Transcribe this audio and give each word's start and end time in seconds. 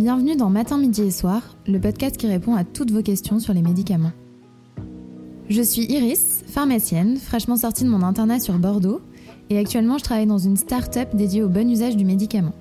Bienvenue 0.00 0.34
dans 0.34 0.48
Matin, 0.48 0.78
Midi 0.78 1.02
et 1.02 1.10
Soir, 1.10 1.58
le 1.66 1.78
podcast 1.78 2.16
qui 2.16 2.26
répond 2.26 2.54
à 2.54 2.64
toutes 2.64 2.90
vos 2.90 3.02
questions 3.02 3.38
sur 3.38 3.52
les 3.52 3.60
médicaments. 3.60 4.12
Je 5.50 5.60
suis 5.60 5.82
Iris, 5.82 6.42
pharmacienne, 6.46 7.18
fraîchement 7.18 7.56
sortie 7.56 7.84
de 7.84 7.90
mon 7.90 8.02
internat 8.02 8.40
sur 8.40 8.54
Bordeaux, 8.54 9.02
et 9.50 9.58
actuellement 9.58 9.98
je 9.98 10.04
travaille 10.04 10.24
dans 10.24 10.38
une 10.38 10.56
start-up 10.56 11.14
dédiée 11.14 11.42
au 11.42 11.50
bon 11.50 11.70
usage 11.70 11.98
du 11.98 12.06
médicament. 12.06 12.54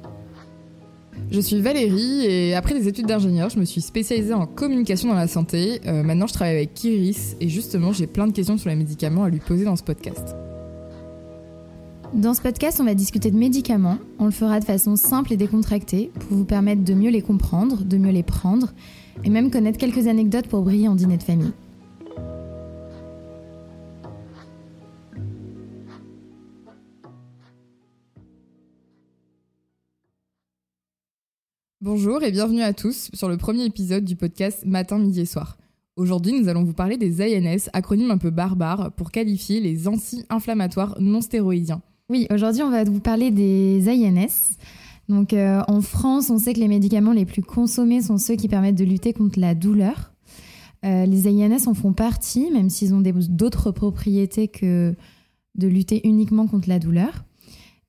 Je 1.32 1.40
suis 1.40 1.62
Valérie 1.62 2.26
et 2.26 2.56
après 2.56 2.78
des 2.78 2.90
études 2.90 3.08
d'ingénieur, 3.08 3.50
je 3.50 3.58
me 3.58 3.64
suis 3.64 3.80
spécialisée 3.80 4.34
en 4.34 4.46
communication 4.46 5.08
dans 5.08 5.16
la 5.16 5.30
santé. 5.30 5.80
Euh, 5.86 6.04
maintenant, 6.04 6.28
je 6.28 6.34
travaille 6.34 6.58
avec 6.58 6.84
Iris 6.84 7.38
et 7.40 7.48
justement, 7.48 7.94
j'ai 7.94 8.08
plein 8.08 8.28
de 8.28 8.34
questions 8.34 8.58
sur 8.58 8.70
les 8.70 8.76
médicaments 8.76 9.24
à 9.24 9.30
lui 9.30 9.40
poser 9.40 9.64
dans 9.64 9.78
ce 9.78 9.84
podcast. 9.84 10.36
Dans 12.14 12.34
ce 12.34 12.42
podcast, 12.42 12.80
on 12.82 12.86
va 12.86 12.96
discuter 12.96 13.30
de 13.30 13.38
médicaments. 13.38 14.00
On 14.18 14.26
le 14.26 14.32
fera 14.32 14.60
de 14.60 14.66
façon 14.66 14.96
simple 14.96 15.32
et 15.32 15.38
décontractée 15.38 16.12
pour 16.20 16.38
vous 16.38 16.44
permettre 16.44 16.84
de 16.84 16.94
mieux 16.96 17.12
les 17.12 17.22
comprendre, 17.22 17.84
de 17.84 17.98
mieux 17.98 18.12
les 18.12 18.24
prendre 18.24 18.74
et 19.24 19.30
même 19.30 19.52
connaître 19.52 19.78
quelques 19.78 20.08
anecdotes 20.08 20.48
pour 20.48 20.64
briller 20.64 20.88
en 20.88 20.96
dîner 20.96 21.18
de 21.18 21.24
famille. 21.24 21.52
Bonjour 31.80 32.24
et 32.24 32.32
bienvenue 32.32 32.64
à 32.64 32.74
tous 32.74 33.12
sur 33.14 33.30
le 33.30 33.38
premier 33.38 33.66
épisode 33.66 34.04
du 34.04 34.16
podcast 34.16 34.66
Matin, 34.66 34.98
Midi 34.98 35.22
et 35.22 35.26
Soir. 35.26 35.58
Aujourd'hui, 35.96 36.34
nous 36.34 36.50
allons 36.50 36.64
vous 36.64 36.74
parler 36.74 36.98
des 36.98 37.22
INS, 37.22 37.70
acronyme 37.74 38.10
un 38.10 38.18
peu 38.18 38.32
barbare 38.32 38.92
pour 38.94 39.12
qualifier 39.12 39.60
les 39.60 39.88
anti-inflammatoires 39.88 40.96
non 41.00 41.22
stéroïdiens. 41.22 41.84
Oui, 42.10 42.26
aujourd'hui, 42.32 42.64
on 42.64 42.72
va 42.72 42.84
vous 42.84 43.00
parler 43.00 43.30
des 43.30 43.88
INS. 43.88 44.58
Donc, 45.10 45.32
euh, 45.34 45.62
en 45.68 45.82
France, 45.82 46.32
on 46.32 46.40
sait 46.40 46.54
que 46.54 46.60
les 46.60 46.68
médicaments 46.68 47.12
les 47.12 47.26
plus 47.26 47.44
consommés 47.44 48.02
sont 48.02 48.18
ceux 48.18 48.36
qui 48.36 48.48
permettent 48.48 48.78
de 48.78 48.84
lutter 48.84 49.14
contre 49.14 49.40
la 49.40 49.54
douleur. 49.54 50.12
Euh, 50.86 51.06
les 51.06 51.28
INS 51.28 51.68
en 51.68 51.76
font 51.76 51.94
partie, 51.94 52.50
même 52.52 52.72
s'ils 52.72 52.96
ont 52.96 53.02
d'autres 53.02 53.72
propriétés 53.72 54.48
que 54.48 54.96
de 55.54 55.68
lutter 55.68 56.08
uniquement 56.08 56.48
contre 56.48 56.68
la 56.68 56.80
douleur. 56.80 57.26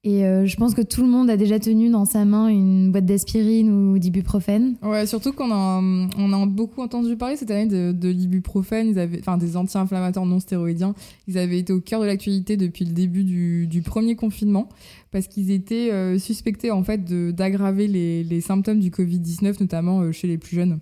Et 0.03 0.25
euh, 0.25 0.47
je 0.47 0.57
pense 0.57 0.73
que 0.73 0.81
tout 0.81 1.03
le 1.03 1.09
monde 1.09 1.29
a 1.29 1.37
déjà 1.37 1.59
tenu 1.59 1.91
dans 1.91 2.07
sa 2.07 2.25
main 2.25 2.49
une 2.49 2.91
boîte 2.91 3.05
d'aspirine 3.05 3.71
ou 3.71 3.99
d'ibuprofène. 3.99 4.77
Ouais, 4.83 5.05
surtout 5.07 5.35
qu'on 5.35 5.53
a, 5.53 5.83
on 6.17 6.33
a 6.33 6.47
beaucoup 6.47 6.81
entendu 6.81 7.17
parler 7.17 7.37
cette 7.37 7.51
année 7.51 7.67
de, 7.67 7.93
de 7.93 8.09
l'ibuprofène, 8.09 8.89
ils 8.89 8.99
avaient, 8.99 9.19
enfin 9.21 9.37
des 9.37 9.59
anti-inflammatoires 9.59 10.25
non 10.25 10.41
stéroïdiens. 10.41 10.95
Ils 11.29 11.37
avaient 11.37 11.59
été 11.59 11.75
au 11.75 11.81
cœur 11.81 12.01
de 12.01 12.07
l'actualité 12.07 12.57
depuis 12.57 12.87
le 12.87 12.93
début 12.93 13.25
du, 13.25 13.67
du 13.67 13.83
premier 13.83 14.17
confinement 14.17 14.71
parce 15.11 15.27
qu'ils 15.27 15.51
étaient 15.51 15.91
euh, 15.93 16.19
suspectés 16.19 16.71
en 16.71 16.83
fait 16.83 17.05
d'aggraver 17.35 17.87
les, 17.87 18.25
les, 18.25 18.41
symptômes 18.41 18.81
du 18.81 18.91
Covid-19, 18.91 19.61
notamment 19.61 20.01
euh, 20.01 20.13
chez 20.13 20.29
les 20.29 20.39
plus 20.39 20.57
jeunes. 20.57 20.79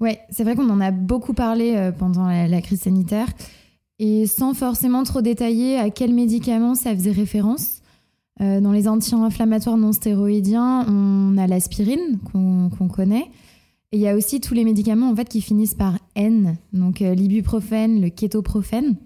Ouais, 0.00 0.20
c'est 0.30 0.44
vrai 0.44 0.56
qu'on 0.56 0.70
en 0.70 0.80
a 0.80 0.90
beaucoup 0.90 1.34
parlé 1.34 1.90
pendant 1.98 2.26
la, 2.26 2.48
la 2.48 2.62
crise 2.62 2.80
sanitaire 2.80 3.28
et 3.98 4.26
sans 4.26 4.54
forcément 4.54 5.02
trop 5.02 5.20
détailler 5.20 5.76
à 5.76 5.90
quels 5.90 6.14
médicaments 6.14 6.76
ça 6.76 6.94
faisait 6.94 7.10
référence. 7.10 7.77
Euh, 8.40 8.60
dans 8.60 8.72
les 8.72 8.86
anti-inflammatoires 8.86 9.76
non 9.76 9.92
stéroïdiens, 9.92 10.86
on 10.88 11.36
a 11.38 11.46
l'aspirine 11.46 12.18
qu'on 12.32 12.88
connaît. 12.88 13.26
Et 13.90 13.96
il 13.96 14.00
y 14.00 14.08
a 14.08 14.14
aussi 14.14 14.40
tous 14.40 14.54
les 14.54 14.64
médicaments 14.64 15.10
en 15.10 15.16
fait 15.16 15.28
qui 15.28 15.40
finissent 15.40 15.74
par 15.74 15.98
N, 16.14 16.56
donc 16.72 17.00
euh, 17.00 17.14
l'ibuprofène, 17.14 18.02
le 18.02 18.10
kétoprophène, 18.10 18.96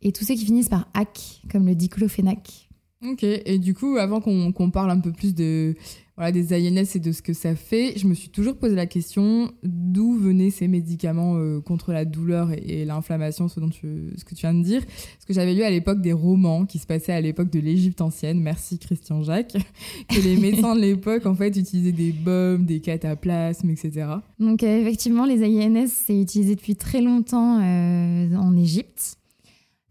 et 0.00 0.10
tous 0.10 0.24
ceux 0.24 0.34
qui 0.34 0.46
finissent 0.46 0.70
par 0.70 0.88
AC, 0.94 1.42
comme 1.50 1.66
le 1.66 1.74
diclofénac. 1.74 2.68
Ok, 3.04 3.22
et 3.22 3.58
du 3.58 3.74
coup, 3.74 3.98
avant 3.98 4.20
qu'on 4.20 4.70
parle 4.70 4.90
un 4.90 5.00
peu 5.00 5.12
plus 5.12 5.34
de, 5.34 5.74
voilà, 6.16 6.32
des 6.32 6.54
INS 6.54 6.86
et 6.94 6.98
de 6.98 7.12
ce 7.12 7.20
que 7.20 7.34
ça 7.34 7.54
fait, 7.54 7.92
je 7.98 8.06
me 8.06 8.14
suis 8.14 8.30
toujours 8.30 8.56
posé 8.56 8.74
la 8.74 8.86
question 8.86 9.52
d'où 9.62 10.16
venaient 10.16 10.48
ces 10.48 10.66
médicaments 10.66 11.36
euh, 11.36 11.60
contre 11.60 11.92
la 11.92 12.06
douleur 12.06 12.52
et, 12.52 12.86
l'inflammation, 12.86 13.48
ce, 13.48 13.60
ce 13.60 14.24
que 14.24 14.34
tu 14.34 14.40
viens 14.40 14.54
de 14.54 14.62
dire? 14.62 14.82
Parce 14.82 15.26
que 15.26 15.34
j'avais 15.34 15.52
lu 15.52 15.62
à 15.62 15.70
l'époque 15.70 16.00
des 16.00 16.14
romans 16.14 16.64
qui 16.64 16.78
se 16.78 16.86
passaient 16.86 17.12
à 17.12 17.20
l'époque 17.20 17.50
de 17.50 17.60
l'Égypte 17.60 18.00
ancienne, 18.00 18.40
merci 18.40 18.78
Christian 18.78 19.22
Jacques, 19.22 19.56
que 20.08 20.20
les 20.20 20.36
médecins 20.38 20.74
de 20.74 20.80
l'époque 20.80 21.26
en 21.26 21.34
fait 21.34 21.54
utilisaient 21.54 21.92
des 21.92 22.12
bombes, 22.12 22.64
des 22.64 22.80
cataplasmes, 22.80 23.68
etc. 23.68 24.06
Donc 24.40 24.62
euh, 24.62 24.80
effectivement, 24.80 25.26
les 25.26 25.44
INS, 25.44 25.88
c'est 25.88 26.18
utilisé 26.18 26.54
depuis 26.54 26.76
très 26.76 27.02
longtemps 27.02 27.60
euh, 27.60 28.34
en 28.36 28.56
Égypte. 28.56 29.18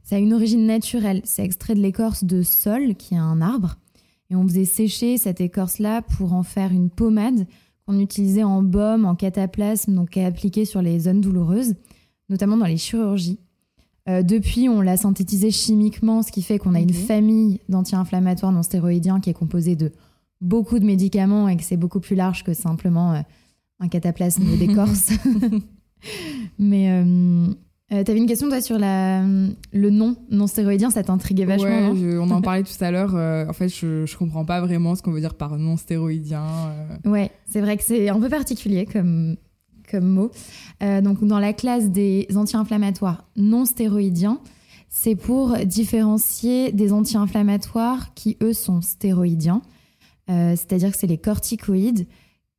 Ça 0.02 0.16
a 0.16 0.20
une 0.20 0.34
origine 0.34 0.66
naturelle, 0.66 1.22
c'est 1.24 1.44
extrait 1.44 1.76
de 1.76 1.82
l'écorce 1.82 2.24
de 2.24 2.42
sol, 2.42 2.96
qui 2.96 3.14
est 3.14 3.20
un 3.20 3.42
arbre. 3.42 3.78
Et 4.30 4.36
on 4.36 4.48
faisait 4.48 4.66
sécher 4.66 5.18
cette 5.18 5.42
écorce-là 5.42 6.02
pour 6.02 6.34
en 6.34 6.44
faire 6.44 6.72
une 6.72 6.90
pommade 6.90 7.46
qu'on 7.86 8.00
utilisait 8.00 8.44
en 8.44 8.64
baume, 8.64 9.06
en 9.06 9.16
cataplasme, 9.16 9.94
donc 9.94 10.18
appliquée 10.18 10.66
sur 10.66 10.82
les 10.82 11.02
zones 11.02 11.22
douloureuses, 11.22 11.76
notamment 12.30 12.58
dans 12.58 12.66
les 12.66 12.78
chirurgies. 12.78 13.40
Euh, 14.08 14.22
depuis, 14.22 14.70
on 14.70 14.82
l'a 14.82 14.98
synthétisé 14.98 15.52
chimiquement, 15.52 16.22
ce 16.22 16.32
qui 16.32 16.42
fait 16.42 16.60
qu'on 16.60 16.76
a 16.76 16.80
une 16.80 16.94
famille 16.94 17.60
d'anti-inflammatoires 17.70 18.52
non 18.52 18.64
stéroïdiens 18.64 19.20
qui 19.20 19.30
est 19.30 19.34
composée 19.34 19.76
de 19.76 19.92
beaucoup 20.42 20.80
de 20.80 20.86
médicaments 20.86 21.48
et 21.48 21.58
que 21.58 21.64
c'est 21.64 21.78
beaucoup 21.78 22.00
plus 22.00 22.16
large 22.16 22.44
que 22.44 22.54
simplement 22.54 23.14
euh, 23.14 23.22
un 23.80 23.88
cataplasme 23.88 24.46
d'écorce. 24.60 25.12
Mais 26.60 26.92
euh, 26.92 27.48
euh, 27.92 28.04
T'avais 28.04 28.18
une 28.18 28.26
question 28.26 28.50
toi 28.50 28.62
sur 28.62 28.80
la, 28.80 29.22
le 29.22 29.90
nom 29.90 30.16
non 30.32 30.48
stéroïdien, 30.48 30.90
ça 30.90 31.04
t'intriguait 31.04 31.46
vachement. 31.46 31.92
Ouais, 31.92 32.18
on 32.18 32.30
en 32.32 32.42
parlait 32.42 32.64
tout 32.64 32.84
à 32.84 32.92
l'heure. 32.92 33.16
Euh, 33.16 33.48
en 33.48 33.54
fait, 33.54 33.70
je, 33.70 34.06
je 34.06 34.18
comprends 34.18 34.46
pas 34.46 34.60
vraiment 34.62 34.96
ce 34.96 35.04
qu'on 35.04 35.12
veut 35.12 35.20
dire 35.20 35.36
par 35.36 35.58
non 35.58 35.78
stéroïdien. 35.78 36.44
Euh. 36.44 37.10
Ouais, 37.10 37.32
c'est 37.50 37.62
vrai 37.62 37.78
que 37.78 37.84
c'est 37.84 38.10
un 38.10 38.20
peu 38.20 38.30
particulier 38.30 38.86
comme, 38.86 39.38
comme 39.90 40.08
mot. 40.08 40.32
Euh, 40.82 41.02
donc, 41.02 41.24
dans 41.24 41.40
la 41.40 41.54
classe 41.54 41.90
des 41.90 42.28
anti-inflammatoires 42.36 43.26
non 43.36 43.66
stéroïdiens, 43.66 44.40
c'est 44.90 45.16
pour 45.16 45.56
différencier 45.66 46.72
des 46.72 46.92
anti-inflammatoires 46.92 48.14
qui, 48.16 48.38
eux, 48.42 48.54
sont 48.54 48.82
stéroïdiens. 48.82 49.62
C'est-à-dire 50.28 50.92
que 50.92 50.98
c'est 50.98 51.06
les 51.06 51.20
corticoïdes 51.20 52.08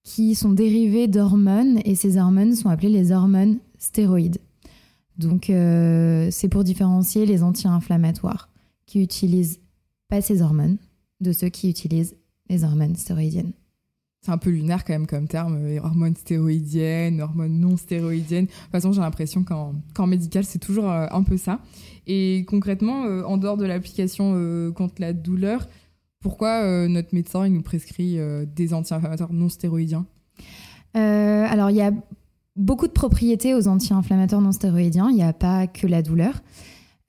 qui 0.05 0.37
sont 0.37 0.53
dérivés 0.53 1.09
d'hormones 1.09 1.81
et 1.85 1.97
ces 1.97 2.17
hormones 2.17 2.55
sont 2.55 2.69
appelées 2.69 2.91
les 2.91 3.11
hormones 3.11 3.59
stéroïdes. 3.79 4.39
Donc, 5.19 5.49
euh, 5.49 6.29
c'est 6.31 6.49
pour 6.49 6.65
différencier 6.65 7.27
les 7.27 7.43
anti-inflammatoires 7.43 8.49
qui 8.85 9.03
utilisent 9.03 9.61
pas 10.09 10.21
ces 10.21 10.43
hormones 10.43 10.77
de 11.21 11.33
ceux 11.33 11.49
qui 11.49 11.71
utilisent 11.71 12.17
les 12.49 12.65
hormones 12.65 12.97
stéroïdiennes. 12.97 13.53
C'est 14.23 14.33
un 14.33 14.39
peu 14.39 14.51
lunaire 14.51 14.85
quand 14.85 14.93
même 14.93 15.07
comme 15.07 15.29
terme, 15.29 15.57
euh, 15.57 15.81
hormones 15.81 16.17
stéroïdiennes, 16.17 17.21
hormones 17.21 17.59
non 17.59 17.77
stéroïdiennes. 17.77 18.47
De 18.47 18.51
toute 18.51 18.71
façon, 18.73 18.93
j'ai 18.93 19.01
l'impression 19.01 19.45
qu'en 19.45 20.07
médical, 20.07 20.45
c'est 20.45 20.59
toujours 20.59 20.91
euh, 20.91 21.07
un 21.11 21.23
peu 21.23 21.37
ça. 21.37 21.61
Et 22.07 22.45
concrètement, 22.47 23.03
en 23.03 23.37
dehors 23.37 23.57
de 23.57 23.65
l'application 23.65 24.73
contre 24.77 25.01
la 25.01 25.13
douleur, 25.13 25.67
pourquoi 26.21 26.87
notre 26.87 27.13
médecin 27.13 27.45
il 27.49 27.53
nous 27.53 27.63
prescrit 27.63 28.17
des 28.55 28.75
anti-inflammatoires 28.75 29.33
non 29.33 29.49
stéroïdiens? 29.49 30.07
Alors, 30.95 31.71
il 31.71 31.77
y 31.77 31.83
a 31.83 31.91
beaucoup 32.57 32.87
de 32.87 32.93
propriétés 32.93 33.55
aux 33.55 33.69
anti-inflammatoires 33.69 34.41
non 34.41 34.53
stéroïdiens. 34.53 35.09
Il 35.11 35.17
n'y 35.17 35.23
a 35.23 35.33
pas 35.33 35.67
que 35.67 35.87
la 35.87 36.03
douleur. 36.03 36.43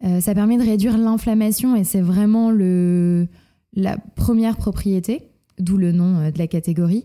Euh, 0.04 0.22
ça 0.22 0.36
permet 0.36 0.58
de 0.58 0.64
réduire 0.64 0.98
l'inflammation 0.98 1.76
et 1.76 1.84
c'est 1.84 2.02
vraiment 2.02 2.52
le, 2.52 3.28
la 3.74 3.98
première 3.98 4.58
propriété, 4.58 5.24
d'où 5.58 5.78
le 5.78 5.92
nom 5.92 6.18
euh, 6.18 6.32
de 6.32 6.38
la 6.38 6.48
catégorie. 6.48 7.04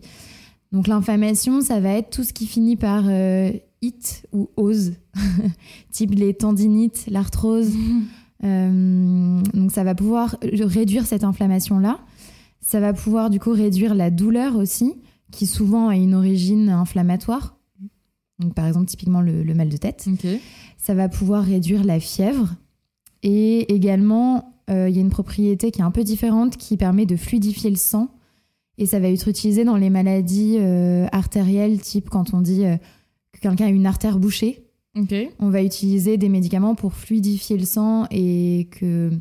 Donc 0.71 0.87
l'inflammation, 0.87 1.61
ça 1.61 1.79
va 1.79 1.89
être 1.89 2.09
tout 2.09 2.23
ce 2.23 2.33
qui 2.33 2.45
finit 2.45 2.75
par 2.75 3.05
euh, 3.07 3.51
it 3.81 4.27
ou 4.31 4.49
ose, 4.57 4.93
type 5.91 6.13
les 6.13 6.33
tendinites, 6.33 7.05
l'arthrose. 7.07 7.71
donc 8.43 9.71
ça 9.71 9.85
va 9.85 9.95
pouvoir 9.95 10.35
réduire 10.41 11.05
cette 11.05 11.23
inflammation-là. 11.23 11.99
Ça 12.59 12.81
va 12.81 12.91
pouvoir 12.91 13.29
du 13.29 13.39
coup 13.39 13.51
réduire 13.51 13.95
la 13.95 14.11
douleur 14.11 14.57
aussi, 14.57 14.95
qui 15.31 15.47
souvent 15.47 15.87
a 15.87 15.95
une 15.95 16.13
origine 16.13 16.67
inflammatoire 16.67 17.55
par 18.51 18.67
exemple, 18.67 18.85
typiquement 18.87 19.21
le, 19.21 19.43
mal 19.53 19.69
de 19.69 19.77
tête. 19.77 20.07
Ça 20.77 20.93
va 20.93 21.09
pouvoir 21.09 21.43
réduire 21.43 21.83
la 21.83 21.99
fièvre. 21.99 22.55
Et 23.21 23.73
également, 23.73 24.53
euh, 24.69 24.89
il 24.89 24.95
y 24.95 24.99
a 24.99 25.01
une 25.01 25.09
propriété 25.09 25.71
qui 25.71 25.79
est 25.79 25.83
un 25.83 25.91
peu 25.91 26.03
différente 26.03 26.57
qui 26.57 26.77
permet 26.77 27.05
de 27.05 27.15
fluidifier 27.15 27.69
le 27.69 27.75
sang. 27.75 28.09
Et 28.77 28.85
ça 28.85 28.99
va 28.99 29.07
être 29.09 29.27
utilisé 29.27 29.63
dans 29.63 29.77
les 29.77 29.89
maladies 29.89 30.57
euh, 30.59 31.07
artérielles, 31.11 31.79
type 31.79 32.09
quand 32.09 32.33
on 32.33 32.41
dit 32.41 32.65
euh, 32.65 32.77
que 33.31 33.39
quelqu'un 33.39 33.67
a 33.67 33.69
une 33.69 33.85
artère 33.85 34.19
bouchée. 34.19 34.65
On 35.39 35.49
va 35.49 35.63
utiliser 35.63 36.17
des 36.17 36.29
médicaments 36.29 36.75
pour 36.75 36.93
fluidifier 36.93 37.57
le 37.57 37.65
sang 37.65 38.05
et 38.11 38.67
que 38.71 39.11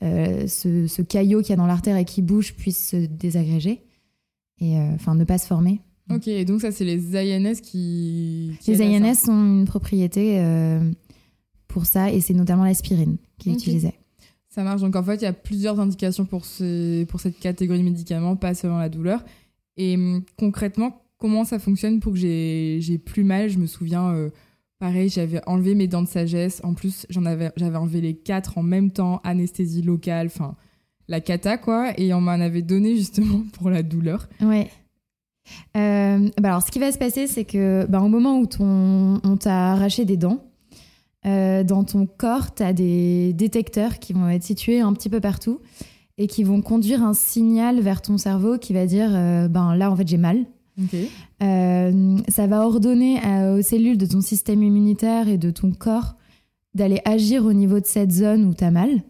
ce, 0.00 0.86
ce, 0.88 1.02
caillot 1.02 1.40
qu'il 1.40 1.50
y 1.50 1.52
a 1.52 1.56
dans 1.56 1.66
l'artère 1.66 1.96
et 1.96 2.04
qui 2.04 2.22
bouge 2.22 2.54
puisse 2.54 2.90
se 2.90 2.96
désagréger 2.96 3.82
et 4.60 4.76
enfin 4.76 5.14
ne 5.14 5.22
pas 5.22 5.38
se 5.38 5.46
former. 5.46 5.80
Ok, 6.10 6.28
donc 6.46 6.60
ça, 6.60 6.70
c'est 6.70 6.84
les 6.84 7.16
INS 7.16 7.60
qui. 7.62 8.56
les 8.66 8.82
INS 8.82 9.14
sont 9.14 9.32
une 9.32 9.64
propriété 9.66 10.38
euh, 10.38 10.80
pour 11.66 11.86
ça, 11.86 12.10
et 12.10 12.20
c'est 12.20 12.34
notamment 12.34 12.64
l'aspirine 12.64 13.16
qui 13.38 13.50
est 13.50 13.52
utilisée. 13.52 13.94
Ça 14.48 14.64
marche. 14.64 14.80
Donc 14.80 14.96
en 14.96 15.02
fait, 15.02 15.16
il 15.16 15.22
y 15.22 15.26
a 15.26 15.32
plusieurs 15.32 15.78
indications 15.78 16.24
pour, 16.24 16.44
ce, 16.44 17.04
pour 17.04 17.20
cette 17.20 17.38
catégorie 17.38 17.80
de 17.80 17.84
médicaments, 17.84 18.36
pas 18.36 18.54
seulement 18.54 18.78
la 18.78 18.88
douleur. 18.88 19.24
Et 19.76 19.94
hum, 19.94 20.24
concrètement, 20.36 21.02
comment 21.18 21.44
ça 21.44 21.58
fonctionne 21.58 22.00
pour 22.00 22.14
que 22.14 22.18
j'ai 22.18 22.98
plus 23.04 23.24
mal? 23.24 23.50
Je 23.50 23.58
me 23.58 23.66
souviens, 23.66 24.12
euh, 24.14 24.30
pareil, 24.78 25.10
j'avais 25.10 25.40
enlevé 25.46 25.74
mes 25.74 25.86
dents 25.86 26.02
de 26.02 26.08
sagesse. 26.08 26.60
En 26.64 26.74
plus, 26.74 27.06
j'en 27.10 27.26
avais, 27.26 27.52
j'avais 27.56 27.76
enlevé 27.76 28.00
les 28.00 28.14
quatre 28.14 28.56
en 28.56 28.62
même 28.62 28.90
temps, 28.90 29.20
anesthésie 29.24 29.82
locale, 29.82 30.28
enfin, 30.28 30.56
la 31.06 31.20
cata, 31.20 31.58
quoi. 31.58 31.92
Et 32.00 32.14
on 32.14 32.20
m'en 32.20 32.32
avait 32.32 32.62
donné 32.62 32.96
justement 32.96 33.42
pour 33.52 33.68
la 33.68 33.82
douleur. 33.82 34.28
Ouais. 34.40 34.70
Euh, 35.76 36.28
bah 36.40 36.50
alors, 36.50 36.62
ce 36.62 36.70
qui 36.70 36.78
va 36.78 36.92
se 36.92 36.98
passer, 36.98 37.26
c'est 37.26 37.44
que 37.44 37.86
bah, 37.88 38.00
au 38.00 38.08
moment 38.08 38.38
où 38.38 38.46
ton, 38.46 39.20
on 39.24 39.36
t'a 39.36 39.72
arraché 39.72 40.04
des 40.04 40.16
dents, 40.16 40.44
euh, 41.26 41.64
dans 41.64 41.84
ton 41.84 42.06
corps, 42.06 42.54
tu 42.54 42.62
as 42.62 42.72
des 42.72 43.32
détecteurs 43.32 43.98
qui 43.98 44.12
vont 44.12 44.28
être 44.28 44.44
situés 44.44 44.80
un 44.80 44.92
petit 44.92 45.08
peu 45.08 45.20
partout 45.20 45.60
et 46.16 46.26
qui 46.26 46.42
vont 46.42 46.62
conduire 46.62 47.02
un 47.02 47.14
signal 47.14 47.80
vers 47.80 48.02
ton 48.02 48.18
cerveau 48.18 48.58
qui 48.58 48.72
va 48.72 48.86
dire 48.86 49.10
euh, 49.12 49.48
ben 49.48 49.76
là 49.76 49.90
en 49.90 49.96
fait 49.96 50.06
j'ai 50.06 50.16
mal. 50.16 50.46
ça 51.40 52.46
va 52.46 52.64
ordonner 52.64 53.20
aux 53.56 53.62
cellules 53.62 53.98
de 53.98 54.06
ton 54.06 54.20
système 54.20 54.62
immunitaire 54.62 55.28
et 55.28 55.38
de 55.38 55.50
ton 55.50 55.72
corps 55.72 56.14
d'aller 56.74 57.00
agir 57.04 57.44
au 57.44 57.52
niveau 57.52 57.80
de 57.80 57.86
cette 57.86 58.12
zone 58.12 58.44
où 58.44 58.54
tu 58.54 58.62
as 58.62 58.70
mal. 58.70 59.02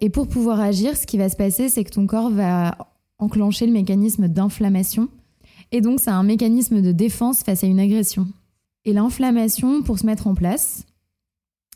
et 0.00 0.10
pour 0.10 0.28
pouvoir 0.28 0.60
agir, 0.60 0.96
ce 0.96 1.06
qui 1.06 1.18
va 1.18 1.28
se 1.28 1.36
passer, 1.36 1.68
c'est 1.68 1.84
que 1.84 1.90
ton 1.90 2.06
corps 2.06 2.30
va 2.30 2.91
enclencher 3.22 3.66
le 3.66 3.72
mécanisme 3.72 4.28
d'inflammation. 4.28 5.08
Et 5.70 5.80
donc, 5.80 6.00
c'est 6.00 6.10
un 6.10 6.22
mécanisme 6.22 6.82
de 6.82 6.92
défense 6.92 7.42
face 7.42 7.64
à 7.64 7.66
une 7.66 7.80
agression. 7.80 8.26
Et 8.84 8.92
l'inflammation, 8.92 9.82
pour 9.82 9.98
se 9.98 10.06
mettre 10.06 10.26
en 10.26 10.34
place, 10.34 10.84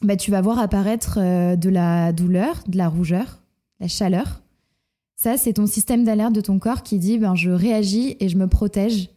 bah, 0.02 0.16
tu 0.16 0.30
vas 0.30 0.42
voir 0.42 0.58
apparaître 0.58 1.18
euh, 1.18 1.56
de 1.56 1.70
la 1.70 2.12
douleur, 2.12 2.62
de 2.66 2.76
la 2.76 2.88
rougeur, 2.88 3.38
la 3.80 3.88
chaleur. 3.88 4.42
Ça, 5.16 5.38
c'est 5.38 5.54
ton 5.54 5.66
système 5.66 6.04
d'alerte 6.04 6.34
de 6.34 6.42
ton 6.42 6.58
corps 6.58 6.82
qui 6.82 6.98
dit 6.98 7.16
ben, 7.16 7.34
je 7.34 7.50
réagis 7.50 8.16
et 8.20 8.28
je 8.28 8.36
me 8.36 8.46
protège 8.46 9.08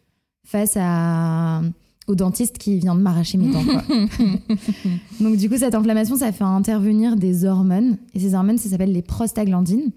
face 0.46 0.78
à, 0.80 1.60
au 2.06 2.14
dentiste 2.14 2.56
qui 2.56 2.78
vient 2.78 2.94
de 2.94 3.00
m'arracher 3.00 3.36
mes 3.36 3.52
dents. 3.52 3.62
Donc, 5.20 5.36
du 5.36 5.50
coup, 5.50 5.58
cette 5.58 5.74
inflammation, 5.74 6.16
ça 6.16 6.32
fait 6.32 6.44
intervenir 6.44 7.16
des 7.16 7.44
hormones. 7.44 7.98
Et 8.14 8.20
ces 8.20 8.34
hormones, 8.34 8.56
ça 8.56 8.70
s'appelle 8.70 8.92
les 8.92 9.02
prostaglandines. 9.02 9.90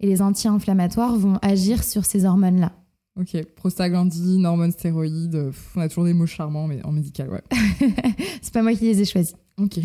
Et 0.00 0.06
les 0.06 0.22
anti-inflammatoires 0.22 1.16
vont 1.16 1.38
agir 1.42 1.84
sur 1.84 2.04
ces 2.04 2.24
hormones-là. 2.24 2.72
Ok, 3.20 3.36
prostaglandine, 3.54 4.46
hormones 4.46 4.72
stéroïdes, 4.72 5.50
on 5.76 5.80
a 5.80 5.88
toujours 5.88 6.04
des 6.04 6.14
mots 6.14 6.26
charmants 6.26 6.66
mais 6.66 6.82
en 6.84 6.92
médical, 6.92 7.28
ouais. 7.28 7.42
c'est 8.40 8.52
pas 8.52 8.62
moi 8.62 8.72
qui 8.72 8.84
les 8.84 9.02
ai 9.02 9.04
choisis. 9.04 9.34
Ok. 9.58 9.80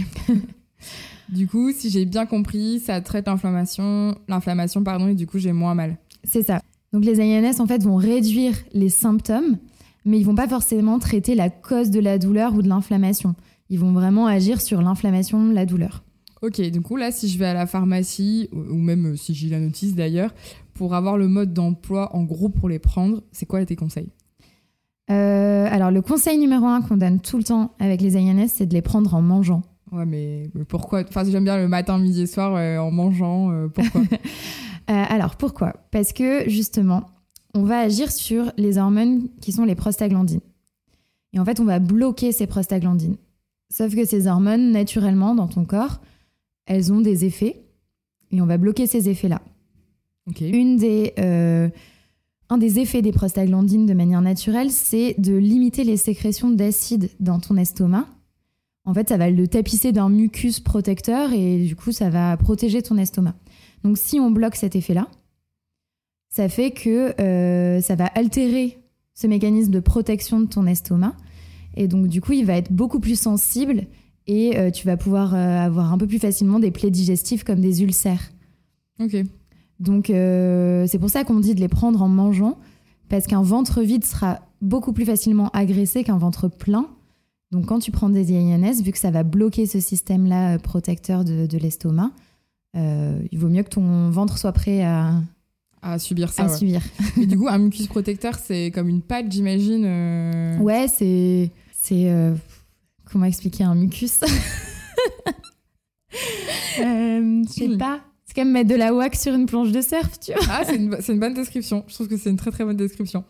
du 1.30 1.48
coup, 1.48 1.72
si 1.74 1.90
j'ai 1.90 2.06
bien 2.06 2.26
compris, 2.26 2.80
ça 2.80 3.02
traite 3.02 3.28
l'inflammation, 3.28 4.16
l'inflammation 4.30 4.84
pardon, 4.84 5.08
et 5.10 5.16
du 5.16 5.28
coup 5.28 5.38
j'ai 5.38 5.52
moins 5.52 5.76
mal. 5.76 5.98
C'est 6.24 6.44
ça. 6.44 6.62
Donc 6.94 7.04
les 7.04 7.20
INS 7.20 7.60
en 7.60 7.68
fait 7.68 7.84
vont 7.84 7.98
réduire 7.98 8.56
les 8.72 8.90
symptômes, 8.90 9.58
mais 10.06 10.18
ils 10.18 10.24
vont 10.24 10.36
pas 10.36 10.48
forcément 10.48 10.98
traiter 11.00 11.36
la 11.36 11.50
cause 11.50 11.90
de 11.90 12.00
la 12.00 12.18
douleur 12.18 12.54
ou 12.54 12.62
de 12.62 12.70
l'inflammation. 12.70 13.36
Ils 13.70 13.80
vont 13.80 13.92
vraiment 13.92 14.28
agir 14.28 14.62
sur 14.62 14.82
l'inflammation, 14.82 15.52
la 15.52 15.66
douleur. 15.66 16.05
Ok, 16.46 16.62
du 16.62 16.82
coup 16.82 16.96
là, 16.96 17.12
si 17.12 17.28
je 17.28 17.40
vais 17.40 17.48
à 17.48 17.56
la 17.56 17.66
pharmacie, 17.66 18.50
ou 18.54 18.76
même 18.76 19.14
euh, 19.14 19.16
si 19.16 19.34
j'ai 19.34 19.50
la 19.50 19.60
notice 19.60 19.96
d'ailleurs, 19.96 20.32
pour 20.76 20.94
avoir 20.94 21.18
le 21.18 21.28
mode 21.28 21.54
d'emploi 21.54 22.16
en 22.16 22.24
gros 22.24 22.50
pour 22.50 22.70
les 22.70 22.78
prendre, 22.78 23.24
c'est 23.32 23.48
quoi 23.48 23.66
tes 23.66 23.76
conseils? 23.76 24.10
Euh, 25.10 25.68
Alors 25.72 25.90
le 25.90 26.04
conseil 26.04 26.38
numéro 26.38 26.68
un 26.68 26.84
qu'on 26.84 26.98
donne 26.98 27.20
tout 27.20 27.40
le 27.40 27.44
temps 27.44 27.74
avec 27.80 28.00
les 28.00 28.16
INS, 28.16 28.48
c'est 28.48 28.68
de 28.68 28.76
les 28.76 28.84
prendre 28.84 29.16
en 29.16 29.24
mangeant. 29.24 29.64
Ouais, 29.92 30.06
mais, 30.06 30.52
pourquoi? 30.68 31.04
Enfin, 31.08 31.24
j'aime 31.24 31.46
bien 31.46 31.58
le 31.58 31.68
matin, 31.68 31.98
midi 31.98 32.22
et 32.22 32.28
soir 32.28 32.54
en 32.54 32.92
mangeant. 32.92 33.52
Euh, 33.52 33.68
pourquoi? 33.68 34.02
Alors 34.88 35.38
pourquoi? 35.38 35.74
Parce 35.90 36.14
que 36.14 36.48
justement, 36.48 37.08
on 37.56 37.64
va 37.64 37.80
agir 37.80 38.12
sur 38.12 38.52
les 38.58 38.78
hormones 38.78 39.30
qui 39.42 39.52
sont 39.52 39.66
les 39.66 39.74
prostaglandines. 39.74 40.42
Et 41.34 41.40
en 41.40 41.46
fait, 41.46 41.60
on 41.60 41.66
va 41.66 41.80
bloquer 41.80 42.32
ces 42.32 42.46
prostaglandines. 42.46 43.16
Sauf 43.72 43.96
que 43.96 44.06
ces 44.06 44.28
hormones, 44.28 44.72
naturellement, 44.72 45.34
dans 45.34 45.48
ton 45.48 45.66
corps, 45.66 46.02
elles 46.66 46.92
ont 46.92 47.02
des 47.02 47.26
effets 47.26 47.62
et 48.32 48.42
on 48.42 48.46
va 48.46 48.58
bloquer 48.58 48.88
ces 48.88 49.10
effets-là. 49.10 49.42
Une 50.42 50.78
des, 50.78 51.14
euh, 51.20 51.70
un 52.50 52.58
des 52.58 52.80
effets 52.80 53.02
des 53.02 53.12
prostaglandines 53.12 53.86
de 53.86 53.94
manière 53.94 54.22
naturelle, 54.22 54.72
c'est 54.72 55.16
de 55.20 55.36
limiter 55.36 55.84
les 55.84 55.98
sécrétions 55.98 56.50
d'acide 56.50 57.10
dans 57.20 57.40
ton 57.40 57.58
estomac. 57.58 58.08
En 58.86 58.94
fait, 58.94 59.10
ça 59.10 59.18
va 59.18 59.30
le 59.30 59.48
tapisser 59.48 59.92
d'un 59.92 60.10
mucus 60.10 60.60
protecteur 60.60 61.34
et 61.34 61.64
du 61.64 61.76
coup, 61.76 61.92
ça 61.92 62.10
va 62.10 62.38
protéger 62.38 62.82
ton 62.82 62.98
estomac. 62.98 63.36
Donc, 63.84 63.98
si 63.98 64.20
on 64.20 64.32
bloque 64.32 64.56
cet 64.56 64.76
effet-là, 64.76 65.08
ça 66.30 66.50
fait 66.50 66.72
que 66.72 67.20
euh, 67.22 67.82
ça 67.82 67.96
va 67.96 68.06
altérer 68.08 68.78
ce 69.14 69.28
mécanisme 69.28 69.72
de 69.72 69.80
protection 69.80 70.40
de 70.40 70.46
ton 70.46 70.68
estomac. 70.68 71.16
Et 71.78 71.88
donc, 71.88 72.08
du 72.08 72.22
coup, 72.22 72.34
il 72.34 72.46
va 72.46 72.58
être 72.58 72.72
beaucoup 72.72 73.00
plus 73.00 73.20
sensible 73.20 73.86
et 74.27 74.57
euh, 74.57 74.72
tu 74.72 74.88
vas 74.88 74.98
pouvoir 74.98 75.36
euh, 75.36 75.38
avoir 75.38 75.92
un 75.92 75.98
peu 75.98 76.07
plus 76.07 76.19
facilement 76.19 76.60
des 76.60 76.72
plaies 76.72 76.92
digestives 76.92 77.44
comme 77.44 77.60
des 77.60 77.83
ulcères. 77.83 78.31
Ok. 79.00 79.16
Donc 79.80 80.10
euh, 80.10 80.86
c'est 80.88 81.00
pour 81.00 81.10
ça 81.10 81.24
qu'on 81.24 81.39
dit 81.39 81.54
de 81.54 81.60
les 81.60 81.68
prendre 81.68 82.01
en 82.01 82.07
mangeant, 82.07 82.57
parce 83.10 83.27
qu'un 83.27 83.42
ventre 83.42 83.81
vide 83.81 84.06
sera 84.06 84.39
beaucoup 84.62 84.94
plus 84.94 85.06
facilement 85.06 85.50
agressé 85.50 86.04
qu'un 86.04 86.18
ventre 86.18 86.48
plein. 86.48 86.88
Donc 87.51 87.68
quand 87.68 87.80
tu 87.80 87.92
prends 87.92 88.10
des 88.10 88.33
INS, 88.33 88.81
vu 88.81 88.92
que 88.92 88.98
ça 88.98 89.12
va 89.12 89.24
bloquer 89.24 89.66
ce 89.68 89.80
système-là 89.80 90.57
protecteur 90.60 91.24
de, 91.24 91.45
de 91.45 91.57
l'estomac, 91.57 92.12
il 92.74 93.38
vaut 93.38 93.48
mieux 93.48 93.63
que 93.63 93.69
ton 93.69 94.10
ventre 94.10 94.38
soit 94.38 94.51
prêt 94.51 94.83
à, 94.83 95.22
à 95.81 95.98
subir 95.98 96.33
ça. 96.33 96.44
À 96.44 96.50
subir. 96.50 96.81
Et 97.22 97.25
du 97.25 97.38
coup, 97.38 97.48
un 97.48 97.57
mucus 97.57 97.88
protecteur, 97.88 98.38
c'est 98.38 98.72
comme 98.72 98.89
une 98.89 99.01
pâte, 99.01 99.31
j'imagine. 99.31 100.57
Ouais, 100.60 100.88
c'est 100.89 101.51
c'est 101.72 102.10
Comment 103.12 103.25
expliquer 103.25 103.63
un 103.63 103.75
mucus 103.75 104.19
euh, 106.80 107.44
Je 107.48 107.52
sais 107.52 107.68
hmm. 107.68 107.78
pas. 107.78 108.02
C'est 108.25 108.36
comme 108.36 108.52
mettre 108.52 108.69
de 108.69 108.75
la 108.75 108.94
wax 108.94 109.22
sur 109.22 109.34
une 109.36 109.46
planche 109.46 109.72
de 109.72 109.81
surf, 109.81 110.19
tu 110.19 110.34
vois. 110.34 110.42
Ah, 110.50 110.63
c'est 110.66 110.75
une, 110.75 111.19
bonne 111.19 111.34
description. 111.34 111.84
Je 111.88 111.94
trouve 111.94 112.07
que 112.07 112.18
c'est 112.18 112.31
une 112.31 112.38
très 112.38 112.52
très 112.52 112.66
bonne 112.66 112.75
description. 112.75 113.24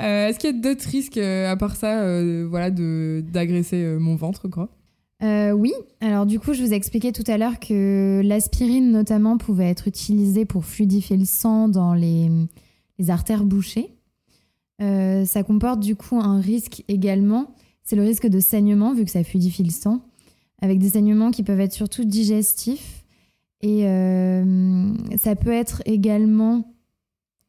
Euh, 0.00 0.28
est-ce 0.28 0.38
qu'il 0.38 0.54
y 0.54 0.58
a 0.58 0.60
d'autres 0.60 0.88
risques 0.88 1.18
euh, 1.18 1.50
à 1.50 1.56
part 1.56 1.74
ça, 1.74 2.22
voilà, 2.44 2.70
d'agresser 2.70 3.96
mon 3.98 4.14
ventre, 4.14 4.48
quoi? 4.48 4.68
Oui, 5.20 5.72
alors 6.00 6.24
du 6.26 6.38
coup, 6.38 6.54
je 6.54 6.62
vous 6.62 6.72
ai 6.72 6.76
expliqué 6.76 7.10
tout 7.10 7.24
à 7.26 7.36
l'heure 7.36 7.58
que 7.58 8.22
l'aspirine 8.24 8.92
notamment 8.92 9.36
pouvait 9.36 9.68
être 9.68 9.88
utilisée 9.88 10.44
pour 10.44 10.64
fluidifier 10.64 11.16
le 11.16 11.24
sang 11.24 11.68
dans 11.68 11.94
les, 11.94 12.30
les 13.00 13.10
artères 13.10 13.44
bouchées. 13.44 13.90
ça 14.80 15.42
comporte 15.42 15.80
du 15.80 15.96
coup 15.96 16.20
un 16.20 16.40
risque 16.40 16.84
également 16.86 17.52
c'est 17.88 17.96
le 17.96 18.02
risque 18.02 18.26
de 18.26 18.38
saignement, 18.38 18.92
vu 18.92 19.06
que 19.06 19.10
ça 19.10 19.24
fluidifie 19.24 19.62
le 19.62 19.70
sang, 19.70 20.02
avec 20.60 20.78
des 20.78 20.90
saignements 20.90 21.30
qui 21.30 21.42
peuvent 21.42 21.58
être 21.60 21.72
surtout 21.72 22.04
digestifs. 22.04 23.02
Et 23.62 23.86
euh, 23.86 24.92
ça 25.16 25.34
peut 25.34 25.52
être 25.52 25.80
également 25.86 26.74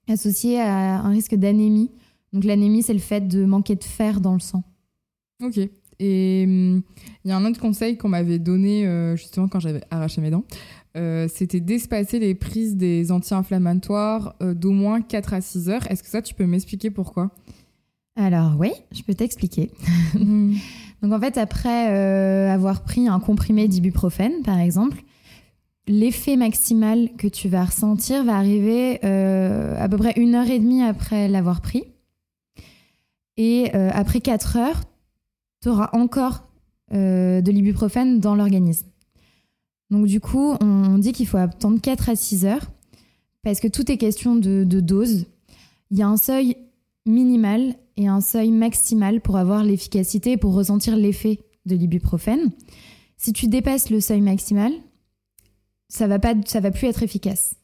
associé 0.08 0.62
à 0.62 1.02
un 1.02 1.10
risque 1.10 1.36
d'anémie. 1.36 1.92
Donc 2.32 2.46
l'anémie, 2.46 2.84
c'est 2.84 2.94
le 2.94 3.00
fait 3.00 3.28
de 3.28 3.44
manquer 3.44 3.76
de 3.76 3.84
fer 3.84 4.22
dans 4.22 4.34
le 4.34 4.40
sang. 4.40 4.64
Ok. 5.44 5.58
Et 6.00 6.46
hum, 6.48 6.84
il 7.26 7.28
y 7.28 7.32
a 7.34 7.36
un 7.36 7.44
autre 7.44 7.60
conseil 7.60 7.98
qu'on 7.98 8.08
m'avait 8.08 8.40
donné 8.40 8.88
euh, 8.88 9.18
justement 9.18 9.50
quand 9.50 9.60
j'avais 9.60 9.82
arraché 9.92 10.22
mes 10.22 10.30
dents. 10.30 10.46
Euh, 10.96 11.28
c'était 11.28 11.60
d'espacer 11.60 12.18
les 12.18 12.34
prises 12.34 12.78
des 12.78 13.12
anti-inflammatoires 13.12 14.38
d'au 14.40 14.72
moins 14.72 15.02
4 15.02 15.34
à 15.34 15.42
6 15.42 15.68
heures. 15.70 15.92
Est-ce 15.92 16.02
que 16.02 16.10
ça, 16.10 16.22
tu 16.22 16.34
peux 16.34 16.46
m'expliquer 16.46 16.92
pourquoi? 16.92 17.30
Alors 18.20 18.56
oui, 18.58 18.72
je 18.92 19.02
peux 19.02 19.16
t'expliquer. 19.16 19.72
Mhm. 20.14 20.58
Donc 21.02 21.14
en 21.14 21.20
fait, 21.20 21.38
après 21.38 21.92
euh, 21.92 22.54
avoir 22.54 22.84
pris 22.84 23.08
un 23.08 23.20
comprimé 23.20 23.68
d'ibuprofène, 23.68 24.44
par 24.44 24.60
exemple, 24.60 25.02
l'effet 25.88 26.36
maximal 26.36 27.10
que 27.18 27.28
tu 27.28 27.48
vas 27.48 27.66
ressentir 27.66 28.26
va 28.26 28.36
arriver 28.36 29.00
euh, 29.06 29.82
à 29.82 29.88
peu 29.88 29.98
près 29.98 30.14
une 30.18 30.36
heure 30.36 30.50
et 30.50 30.60
demie 30.60 30.84
après 30.84 31.30
l'avoir 31.30 31.62
pris. 31.62 31.84
Et 33.38 33.72
euh, 33.74 33.90
après 33.94 34.20
quatre 34.20 34.58
heures, 34.58 34.82
tu 35.62 35.70
auras 35.70 35.90
encore 35.94 36.46
de 36.92 37.52
l'ibuprofène 37.52 38.20
dans 38.20 38.34
l'organisme. 38.34 38.88
Donc 39.92 40.08
du 40.08 40.20
coup, 40.20 40.56
on 40.60 40.98
dit 40.98 41.12
qu'il 41.12 41.28
faut 41.28 41.38
attendre 41.38 41.80
4 41.80 42.10
à 42.10 42.16
6 42.16 42.46
heures 42.46 42.66
parce 43.44 43.60
que 43.60 43.68
tout 43.68 43.92
est 43.92 43.98
question 43.98 44.36
de, 44.36 44.64
de 44.64 44.80
dose. 44.80 45.28
Il 45.92 45.98
y 46.00 46.02
a 46.02 46.08
un 46.08 46.18
seuil 46.18 46.58
minimal 47.10 47.76
et 47.98 48.08
un 48.08 48.22
seuil 48.22 48.52
maximal 48.52 49.20
pour 49.20 49.38
avoir 49.38 49.64
l'efficacité, 49.64 50.38
pour 50.38 50.54
ressentir 50.54 50.96
l'effet 50.96 51.40
de 51.66 51.76
l'ibuprofène. 51.76 52.52
Si 53.18 53.34
tu 53.34 53.48
dépasses 53.48 53.90
le 53.90 54.00
seuil 54.00 54.22
maximal, 54.22 54.72
ça 55.90 56.08
va 56.08 56.20
pas, 56.20 56.34
ça 56.46 56.62
va 56.62 56.72
plus 56.72 56.88
être 56.88 57.04
efficace. 57.04 57.56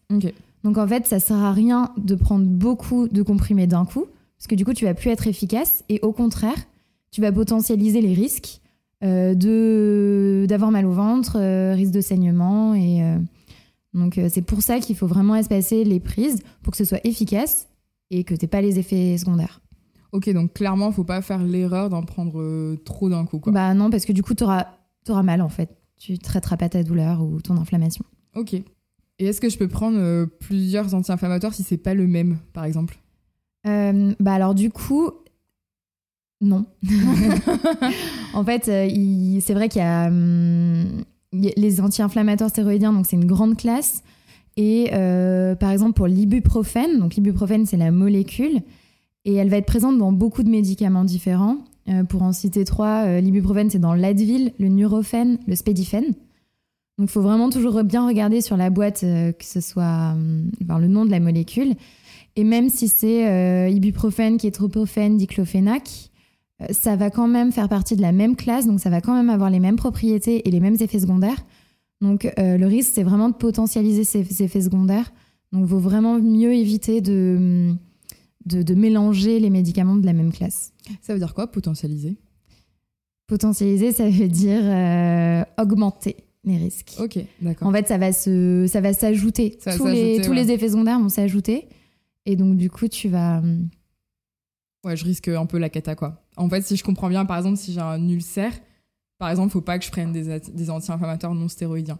Donc 0.63 0.77
en 0.77 0.87
fait, 0.87 1.07
ça 1.07 1.19
sert 1.19 1.37
à 1.37 1.53
rien 1.53 1.93
de 1.97 2.15
prendre 2.15 2.45
beaucoup 2.45 3.07
de 3.07 3.21
comprimés 3.21 3.67
d'un 3.67 3.85
coup, 3.85 4.05
parce 4.37 4.47
que 4.47 4.55
du 4.55 4.65
coup, 4.65 4.73
tu 4.73 4.85
vas 4.85 4.93
plus 4.93 5.09
être 5.11 5.27
efficace. 5.27 5.83
Et 5.87 5.99
au 6.01 6.11
contraire, 6.11 6.57
tu 7.11 7.21
vas 7.21 7.31
potentialiser 7.31 8.01
les 8.01 8.13
risques 8.13 8.61
euh, 9.03 9.35
de 9.35 10.45
d'avoir 10.49 10.71
mal 10.71 10.85
au 10.85 10.91
ventre, 10.91 11.37
euh, 11.39 11.73
risque 11.73 11.93
de 11.93 12.01
saignement. 12.01 12.73
Et 12.73 13.03
euh, 13.03 13.17
donc 13.93 14.19
c'est 14.29 14.41
pour 14.41 14.61
ça 14.61 14.79
qu'il 14.79 14.95
faut 14.95 15.07
vraiment 15.07 15.35
espacer 15.35 15.83
les 15.83 15.99
prises 15.99 16.41
pour 16.63 16.71
que 16.71 16.77
ce 16.77 16.85
soit 16.85 17.05
efficace 17.05 17.67
et 18.11 18.23
que 18.23 18.33
tu 18.33 18.45
n'aies 18.45 18.49
pas 18.49 18.61
les 18.61 18.79
effets 18.79 19.17
secondaires. 19.17 19.61
Ok, 20.11 20.29
donc 20.29 20.53
clairement, 20.53 20.91
faut 20.91 21.03
pas 21.03 21.21
faire 21.21 21.43
l'erreur 21.43 21.89
d'en 21.89 22.03
prendre 22.03 22.39
euh, 22.39 22.77
trop 22.85 23.09
d'un 23.09 23.25
coup. 23.25 23.39
Quoi. 23.39 23.51
Bah 23.51 23.73
non, 23.73 23.89
parce 23.89 24.05
que 24.05 24.13
du 24.13 24.23
coup, 24.23 24.33
tu 24.33 24.43
auras, 24.43 24.67
mal 25.23 25.41
en 25.41 25.49
fait. 25.49 25.75
Tu 25.97 26.17
traiteras 26.17 26.57
pas 26.57 26.69
ta 26.69 26.83
douleur 26.83 27.21
ou 27.21 27.41
ton 27.41 27.57
inflammation. 27.57 28.05
Ok. 28.35 28.53
Et 28.53 28.63
est-ce 29.19 29.41
que 29.41 29.49
je 29.49 29.57
peux 29.57 29.67
prendre 29.67 29.97
euh, 29.97 30.25
plusieurs 30.25 30.93
anti-inflammatoires 30.93 31.53
si 31.53 31.63
c'est 31.63 31.77
pas 31.77 31.93
le 31.93 32.07
même, 32.07 32.37
par 32.53 32.65
exemple? 32.65 32.97
Euh, 33.67 34.13
Bah 34.19 34.33
alors 34.33 34.55
du 34.55 34.69
coup, 34.69 35.11
non. 36.41 36.65
en 38.33 38.43
fait, 38.43 38.65
c'est 38.65 39.53
vrai 39.53 39.69
qu'il 39.69 39.81
hum, 39.81 41.03
y 41.33 41.47
a 41.47 41.53
les 41.57 41.81
anti-inflammatoires 41.81 42.49
stéroïdiens, 42.49 42.93
donc 42.93 43.05
c'est 43.05 43.15
une 43.15 43.25
grande 43.25 43.57
classe. 43.57 44.03
Et 44.57 44.89
par 45.59 45.71
exemple, 45.71 45.93
pour 45.93 46.07
l'ibuprofène, 46.07 46.99
donc 46.99 47.15
l'ibuprofène, 47.15 47.65
c'est 47.65 47.77
la 47.77 47.91
molécule. 47.91 48.61
Et 49.25 49.33
elle 49.33 49.49
va 49.49 49.57
être 49.57 49.65
présente 49.65 49.97
dans 49.97 50.11
beaucoup 50.11 50.43
de 50.43 50.49
médicaments 50.49 51.03
différents. 51.03 51.57
Euh, 51.87 52.03
pour 52.03 52.23
en 52.23 52.31
citer 52.31 52.65
trois, 52.65 53.05
euh, 53.05 53.21
l'ibuprofène, 53.21 53.69
c'est 53.69 53.79
dans 53.79 53.93
l'Advil, 53.93 54.53
le 54.59 54.69
Nurofen, 54.69 55.37
le 55.45 55.55
Spédifen. 55.55 56.03
Donc, 56.97 57.09
il 57.09 57.11
faut 57.11 57.21
vraiment 57.21 57.49
toujours 57.49 57.83
bien 57.83 58.07
regarder 58.07 58.41
sur 58.41 58.57
la 58.57 58.69
boîte 58.69 59.03
euh, 59.03 59.31
que 59.31 59.45
ce 59.45 59.61
soit 59.61 60.15
le 60.61 60.87
nom 60.87 61.05
de 61.05 61.11
la 61.11 61.19
molécule. 61.19 61.73
Et 62.35 62.43
même 62.43 62.69
si 62.69 62.87
c'est 62.87 63.71
ibuprofène, 63.71 64.37
kétropofène, 64.37 65.15
diclofénac, 65.15 66.11
ça 66.69 66.97
va 66.97 67.09
quand 67.09 67.29
même 67.29 67.53
faire 67.53 67.69
partie 67.69 67.95
de 67.95 68.01
la 68.01 68.11
même 68.11 68.35
classe, 68.35 68.67
donc 68.67 68.81
ça 68.81 68.89
va 68.89 68.99
quand 68.99 69.13
même 69.13 69.29
avoir 69.29 69.49
les 69.49 69.61
mêmes 69.61 69.77
propriétés 69.77 70.45
et 70.45 70.51
les 70.51 70.59
mêmes 70.59 70.75
effets 70.81 70.99
secondaires. 70.99 71.45
Donc, 72.01 72.31
le 72.37 72.65
risque, 72.65 72.91
c'est 72.93 73.03
vraiment 73.03 73.29
de 73.29 73.35
potentialiser 73.35 74.03
ces, 74.03 74.43
effets 74.43 74.61
secondaires. 74.61 75.11
Donc, 75.51 75.63
il 75.63 75.67
vaut 75.67 75.79
vraiment 75.79 76.19
mieux 76.19 76.53
éviter 76.53 77.01
de 77.01 77.75
de, 78.45 78.75
mélanger 78.75 79.39
les 79.39 79.49
médicaments 79.49 79.95
de 79.95 80.05
la 80.05 80.13
même 80.13 80.31
classe. 80.31 80.73
Ça 81.01 81.13
veut 81.13 81.19
dire 81.19 81.33
quoi, 81.33 81.51
potentialiser? 81.51 82.17
Potentialiser, 83.27 83.91
ça 83.91 84.07
veut 84.07 84.27
dire 84.27 84.61
euh, 84.63 85.43
augmenter 85.57 86.17
les 86.43 86.57
risques. 86.57 86.95
Ok, 86.99 87.17
d'accord. 87.41 87.67
En 87.67 87.71
fait, 87.71 87.87
ça 87.87 87.97
va 87.97 88.13
se, 88.13 88.67
ça 88.69 88.81
va 88.81 88.93
s'ajouter. 88.93 89.57
Tous, 89.75 89.87
les, 89.87 90.21
tous 90.21 90.33
les 90.33 90.51
effets 90.51 90.69
secondaires 90.69 90.99
vont 90.99 91.09
s'ajouter. 91.09 91.67
Et 92.27 92.35
donc, 92.35 92.57
du 92.57 92.69
coup, 92.69 92.87
tu 92.87 93.09
vas. 93.09 93.39
Hum, 93.39 93.69
ouais, 94.83 94.95
je 94.95 95.05
risque 95.05 95.27
un 95.27 95.47
peu 95.47 95.57
la 95.57 95.69
cata, 95.69 95.95
quoi. 95.95 96.23
En 96.37 96.47
fait, 96.49 96.61
si 96.61 96.75
je 96.75 96.83
comprends 96.83 97.09
bien, 97.09 97.25
par 97.25 97.37
exemple, 97.37 97.57
si 97.57 97.73
j'ai 97.73 97.81
un 97.81 98.07
ulcère, 98.07 98.53
par 99.25 99.31
exemple, 99.31 99.53
faut 99.53 99.61
pas 99.61 99.79
que 99.79 99.85
je 99.85 99.89
prenne 99.89 100.11
des, 100.11 100.39
des 100.39 100.69
anti-inflammatoires 100.69 101.33
non 101.33 101.47
stéroïdiens. 101.47 101.97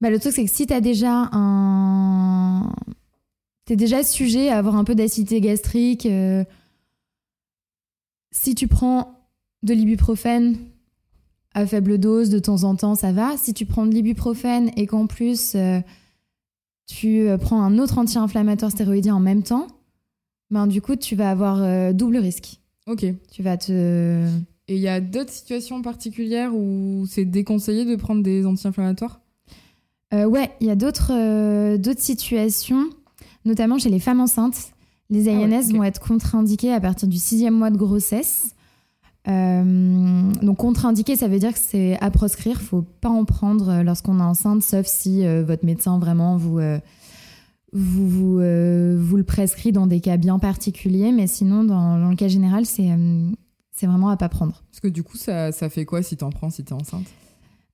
Bah, 0.00 0.08
le 0.08 0.18
truc, 0.18 0.32
c'est 0.32 0.46
que 0.46 0.50
si 0.50 0.66
tu 0.66 0.72
as 0.72 0.80
déjà 0.80 1.28
un, 1.30 2.72
t'es 3.66 3.76
déjà 3.76 4.02
sujet 4.02 4.48
à 4.48 4.56
avoir 4.56 4.76
un 4.76 4.84
peu 4.84 4.94
d'acidité 4.94 5.42
gastrique. 5.42 6.06
Euh. 6.06 6.42
si 8.30 8.54
tu 8.54 8.66
prends 8.66 9.28
de 9.62 9.74
l'ibuprofène 9.74 10.56
à 11.52 11.66
faible 11.66 11.98
dose 11.98 12.30
de 12.30 12.38
temps 12.38 12.64
en 12.64 12.76
temps, 12.76 12.94
ça 12.94 13.12
va. 13.12 13.36
Si 13.36 13.52
tu 13.52 13.66
prends 13.66 13.84
de 13.84 13.92
l'ibuprofène 13.92 14.70
et 14.78 14.86
qu'en 14.86 15.06
plus 15.06 15.52
euh, 15.54 15.80
tu 16.86 17.28
euh, 17.28 17.36
prends 17.36 17.62
un 17.62 17.76
autre 17.78 17.98
anti-inflammatoire 17.98 18.70
stéroïdien 18.70 19.16
en 19.16 19.20
même 19.20 19.42
temps, 19.42 19.66
ben 20.50 20.66
du 20.66 20.80
coup 20.80 20.96
tu 20.96 21.14
vas 21.14 21.30
avoir 21.30 21.92
double 21.92 22.16
risque. 22.16 22.58
Ok. 22.86 23.04
Tu 23.30 23.42
vas 23.42 23.58
te. 23.58 24.26
Et 24.70 24.76
il 24.76 24.80
y 24.80 24.88
a 24.88 25.00
d'autres 25.00 25.32
situations 25.32 25.82
particulières 25.82 26.54
où 26.54 27.04
c'est 27.06 27.26
déconseillé 27.26 27.84
de 27.84 27.96
prendre 27.96 28.22
des 28.22 28.46
anti-inflammatoires? 28.46 29.20
Ouais, 30.12 30.50
il 30.60 30.66
y 30.66 30.70
a 30.70 30.74
d'autres 30.74 31.76
d'autres 31.76 32.00
situations 32.00 32.88
notamment 33.44 33.78
chez 33.78 33.90
les 33.90 34.00
femmes 34.00 34.20
enceintes. 34.20 34.72
Les 35.08 35.28
INS 35.28 35.70
ah 35.70 35.76
vont 35.76 35.84
être 35.84 36.00
contre-indiquées 36.00 36.72
à 36.72 36.80
partir 36.80 37.08
du 37.08 37.18
sixième 37.18 37.54
mois 37.54 37.70
de 37.70 37.76
grossesse. 37.76 38.54
Euh, 39.28 40.32
donc 40.40 40.58
contre-indiqué, 40.58 41.16
ça 41.16 41.28
veut 41.28 41.38
dire 41.38 41.52
que 41.52 41.58
c'est 41.58 41.98
à 42.00 42.10
proscrire. 42.10 42.60
Faut 42.60 42.84
pas 43.00 43.08
en 43.08 43.24
prendre 43.24 43.68
euh, 43.68 43.82
lorsqu'on 43.82 44.18
est 44.18 44.22
enceinte, 44.22 44.62
sauf 44.62 44.86
si 44.86 45.26
euh, 45.26 45.42
votre 45.44 45.64
médecin 45.64 45.98
vraiment 45.98 46.36
vous, 46.36 46.60
vous, 47.72 48.08
vous, 48.08 48.34
vous, 48.36 49.16
le 49.16 49.24
prescrit 49.24 49.72
dans 49.72 49.86
des 49.86 50.00
cas 50.00 50.16
bien 50.16 50.38
particuliers. 50.38 51.12
Mais 51.12 51.26
sinon, 51.26 51.64
dans, 51.64 52.08
le 52.08 52.16
cas 52.16 52.28
général, 52.28 52.64
c'est 52.64 52.88
c'est 53.80 53.86
vraiment 53.86 54.10
à 54.10 54.16
pas 54.18 54.28
prendre. 54.28 54.62
Parce 54.70 54.80
que 54.80 54.88
du 54.88 55.02
coup, 55.02 55.16
ça, 55.16 55.52
ça 55.52 55.70
fait 55.70 55.86
quoi 55.86 56.02
si 56.02 56.16
tu 56.16 56.24
en 56.24 56.30
prends 56.30 56.50
si 56.50 56.62
tu 56.62 56.70
es 56.70 56.76
enceinte 56.76 57.06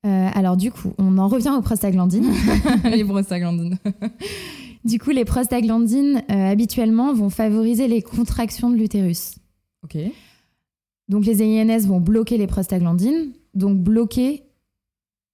Alors 0.05 0.57
du 0.57 0.71
coup, 0.71 0.93
on 0.99 1.19
en 1.19 1.27
revient 1.27 1.53
aux 1.57 1.63
prostaglandines. 1.63 2.31
les 2.85 3.05
prostaglandines. 3.05 3.79
Du 4.87 5.01
coup, 5.01 5.11
les 5.11 5.25
prostaglandines, 5.25 6.23
euh, 6.31 6.49
habituellement, 6.49 7.13
vont 7.13 7.29
favoriser 7.29 7.89
les 7.89 8.03
contractions 8.03 8.71
de 8.71 8.77
l'utérus. 8.77 9.35
Ok. 9.83 9.99
Donc, 11.09 11.27
les 11.27 11.43
INS 11.43 11.89
vont 11.89 11.99
bloquer 11.99 12.39
les 12.39 12.47
prostaglandines, 12.47 13.33
donc 13.55 13.79
bloquer 13.79 14.45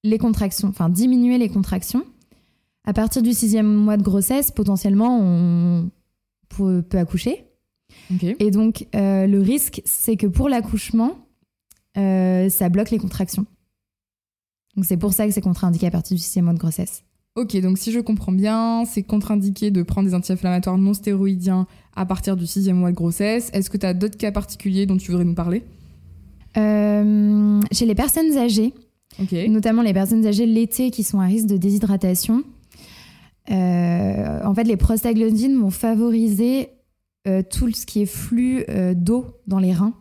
les 0.05 0.17
contractions, 0.17 0.69
enfin 0.69 0.89
diminuer 0.89 1.37
les 1.37 1.51
contractions. 1.51 2.03
À 2.87 2.95
partir 2.95 3.21
du 3.21 3.35
sixième 3.35 3.71
mois 3.75 3.99
de 3.99 4.03
grossesse, 4.03 4.51
potentiellement, 4.51 5.21
on 5.21 5.91
peut, 6.49 6.83
accoucher. 6.93 7.45
Et 8.39 8.51
donc, 8.51 8.87
euh, 8.95 9.27
le 9.27 9.41
risque, 9.41 9.83
c'est 9.85 10.17
que 10.17 10.27
pour 10.27 10.49
l'accouchement, 10.49 11.17
euh, 11.97 12.49
ça 12.49 12.69
bloque 12.69 12.91
les 12.91 12.99
contractions. 12.99 13.47
Donc, 14.77 14.85
c'est 14.85 14.97
pour 14.97 15.13
ça 15.13 15.27
que 15.27 15.33
c'est 15.33 15.41
contre-indiqué 15.41 15.87
à 15.87 15.91
partir 15.91 16.17
du 16.17 16.23
sixième 16.23 16.47
mois 16.47 16.55
de 16.55 16.59
grossesse. 16.59 17.05
Ok, 17.35 17.57
donc 17.63 17.79
si 17.79 17.93
je 17.93 18.01
comprends 18.01 18.33
bien, 18.33 18.85
c'est 18.85 19.03
contre-indiqué 19.03 19.71
de 19.71 19.83
prendre 19.83 20.07
des 20.07 20.15
anti-inflammatoires 20.15 20.77
non 20.77 20.93
stéroïdiens 20.93 21.67
à 21.97 22.05
partir 22.05 22.37
du 22.37 22.47
sixième 22.47 22.77
mois 22.77 22.91
de 22.91 22.97
grossesse. 22.97 23.51
Est-ce 23.55 23.71
que 23.71 23.79
tu 23.79 23.87
as 23.87 23.95
d'autres 23.95 24.19
cas 24.19 24.33
particuliers 24.33 24.85
dont 24.85 24.99
tu 24.99 25.11
voudrais 25.11 25.25
nous 25.25 25.35
parler? 25.35 25.63
Euh, 26.59 27.61
Chez 27.73 27.87
les 27.87 27.95
personnes 27.95 28.37
âgées, 28.37 28.75
notamment 29.49 29.81
les 29.81 29.95
personnes 29.95 30.27
âgées 30.27 30.45
l'été 30.45 30.91
qui 30.91 31.03
sont 31.03 31.21
à 31.21 31.25
risque 31.25 31.47
de 31.47 31.57
déshydratation, 31.57 32.45
en 33.49 34.55
fait, 34.55 34.65
les 34.65 34.77
prostaglandines 34.77 35.59
vont 35.59 35.71
favoriser 35.71 36.69
euh, 37.27 37.43
tout 37.43 37.71
ce 37.71 37.87
qui 37.87 38.03
est 38.03 38.07
flux 38.07 38.65
d'eau 38.95 39.27
dans 39.47 39.59
les 39.59 39.73
reins. 39.73 39.95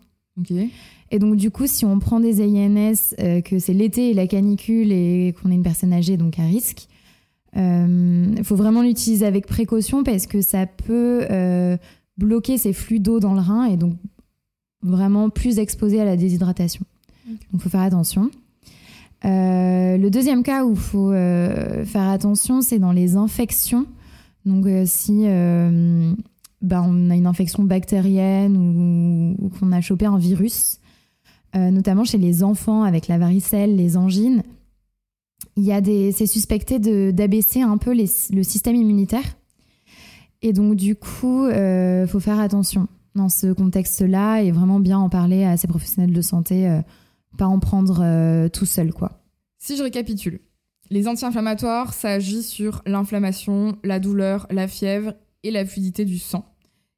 Et 1.12 1.20
donc, 1.20 1.36
du 1.36 1.51
coup, 1.51 1.68
si 1.68 1.86
on 1.86 2.00
prend 2.00 2.20
des 2.20 2.42
INS, 2.42 3.16
que 3.44 3.60
c'est 3.60 3.74
l'été 3.74 4.12
et 4.12 4.13
la 4.13 4.28
canicule 4.28 4.92
et 4.92 5.36
qu'on 5.40 5.51
est 5.51 5.56
une 5.56 5.63
personne 5.63 5.94
âgée, 5.94 6.18
donc 6.18 6.40
à 6.40 6.44
risque, 6.44 6.88
il 7.54 7.60
euh, 7.60 8.44
faut 8.44 8.56
vraiment 8.56 8.82
l'utiliser 8.82 9.25
avec 9.25 9.46
précaution 9.46 10.04
parce 10.04 10.25
que 10.25 10.42
ça 10.42 10.66
peut 10.66 11.25
euh, 11.30 11.75
bloquer 12.18 12.58
ces 12.58 12.72
flux 12.72 13.00
d'eau 13.00 13.20
dans 13.20 13.34
le 13.34 13.42
rein 13.42 13.66
et 13.66 13.75
donc 13.75 13.96
vraiment 14.82 15.30
plus 15.30 15.60
exposé 15.60 16.00
à 16.00 16.06
la 16.06 16.16
déshydratation. 16.16 16.86
Donc 17.28 17.38
il 17.54 17.60
faut 17.60 17.70
faire 17.70 17.82
attention. 17.82 18.32
Euh, 19.25 19.98
le 19.98 20.10
deuxième 20.10 20.44
cas 20.44 20.63
où 20.66 20.72
il 20.72 20.80
faut 20.80 21.12
faire 21.12 22.10
attention, 22.10 22.62
c'est 22.62 22.80
dans 22.80 22.94
les 22.94 23.16
infections. 23.16 23.86
Donc 24.46 24.66
si 24.86 25.25
bah, 26.62 26.84
on 26.86 27.10
a 27.10 27.15
une 27.15 27.27
infection 27.27 27.63
bactérienne 27.63 29.36
ou, 29.39 29.50
qu'on 29.50 29.72
a 29.72 29.82
chopé 29.82 30.06
un 30.06 30.18
virus, 30.18 30.80
notamment 31.53 32.06
chez 32.06 32.18
les 32.18 32.44
enfants 32.44 32.84
avec 32.84 33.08
la 33.08 33.18
varicelle, 33.18 33.75
les 33.75 33.98
angines, 33.98 34.44
il 35.58 35.63
y 35.63 35.72
a 35.72 35.82
des, 35.82 36.12
c'est 36.12 36.27
suspecté 36.27 36.80
d'abaisser 37.12 37.62
un 37.62 37.77
peu 37.77 37.94
le 37.94 38.44
système 38.44 38.75
immunitaire. 38.75 39.24
Et 40.41 40.53
donc, 40.53 40.75
du 40.75 40.96
coup, 40.96 41.48
il 41.48 41.53
euh, 41.53 42.08
faut 42.08 42.20
faire 42.20 42.39
attention 42.39 42.88
dans 43.13 43.30
ce 43.30 43.51
contexte-là 43.53 44.41
et 44.41 44.51
vraiment 44.51 44.80
bien 44.80 44.98
en 44.98 45.10
parler 45.10 45.44
à 45.44 45.58
ces 45.58 45.68
professionnels 45.68 46.13
de 46.13 46.22
santé, 46.22 46.68
euh, 46.68 46.82
pas 47.38 47.46
en 47.46 47.60
prendre 47.60 48.00
euh, 48.01 48.50
tout 48.50 48.65
seul, 48.65 48.94
quoi. 48.94 49.24
Si 49.60 49.77
je 49.77 49.84
récapitule, 49.84 50.39
les 50.89 51.08
anti-inflammatoires, 51.08 51.94
ça 51.94 52.10
agit 52.10 52.41
sur 52.41 52.82
l'inflammation, 52.86 53.77
la 53.84 54.00
douleur, 54.00 54.48
la 54.50 54.68
fièvre 54.68 55.13
et 55.44 55.51
la 55.51 55.65
fluidité 55.65 56.06
du 56.06 56.18
sang. 56.18 56.46